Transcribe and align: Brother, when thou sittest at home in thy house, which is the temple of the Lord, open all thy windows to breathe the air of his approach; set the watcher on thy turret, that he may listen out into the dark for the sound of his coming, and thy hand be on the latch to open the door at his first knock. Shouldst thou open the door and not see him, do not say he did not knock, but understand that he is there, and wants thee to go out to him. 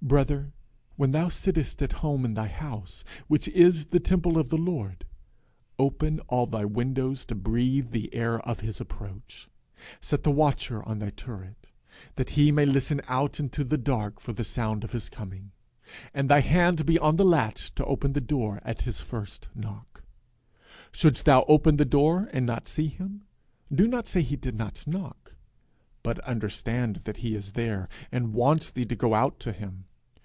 Brother, 0.00 0.52
when 0.94 1.10
thou 1.10 1.28
sittest 1.28 1.82
at 1.82 1.94
home 2.04 2.24
in 2.24 2.34
thy 2.34 2.46
house, 2.46 3.02
which 3.26 3.48
is 3.48 3.86
the 3.86 3.98
temple 3.98 4.38
of 4.38 4.48
the 4.48 4.56
Lord, 4.56 5.04
open 5.76 6.20
all 6.28 6.46
thy 6.46 6.64
windows 6.64 7.24
to 7.26 7.34
breathe 7.34 7.90
the 7.90 8.14
air 8.14 8.38
of 8.46 8.60
his 8.60 8.80
approach; 8.80 9.48
set 10.00 10.22
the 10.22 10.30
watcher 10.30 10.84
on 10.88 11.00
thy 11.00 11.10
turret, 11.10 11.66
that 12.14 12.30
he 12.30 12.52
may 12.52 12.64
listen 12.64 13.00
out 13.08 13.40
into 13.40 13.64
the 13.64 13.76
dark 13.76 14.20
for 14.20 14.32
the 14.32 14.44
sound 14.44 14.84
of 14.84 14.92
his 14.92 15.08
coming, 15.08 15.50
and 16.14 16.28
thy 16.28 16.40
hand 16.42 16.86
be 16.86 16.96
on 17.00 17.16
the 17.16 17.24
latch 17.24 17.74
to 17.74 17.84
open 17.84 18.12
the 18.12 18.20
door 18.20 18.60
at 18.64 18.82
his 18.82 19.00
first 19.00 19.48
knock. 19.52 20.04
Shouldst 20.92 21.24
thou 21.26 21.44
open 21.48 21.76
the 21.76 21.84
door 21.84 22.30
and 22.32 22.46
not 22.46 22.68
see 22.68 22.86
him, 22.86 23.24
do 23.74 23.88
not 23.88 24.06
say 24.06 24.22
he 24.22 24.36
did 24.36 24.54
not 24.54 24.86
knock, 24.86 25.34
but 26.04 26.20
understand 26.20 27.00
that 27.02 27.18
he 27.18 27.34
is 27.34 27.52
there, 27.52 27.88
and 28.12 28.32
wants 28.32 28.70
thee 28.70 28.84
to 28.86 28.94
go 28.94 29.12
out 29.12 29.40
to 29.40 29.50
him. 29.52 29.86